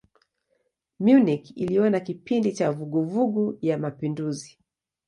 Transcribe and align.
Munich 1.03 1.47
iliona 1.57 1.99
kipindi 1.99 2.53
cha 2.53 2.71
vuguvugu 2.71 3.57
ya 3.61 3.77
mapinduzi. 3.77 4.57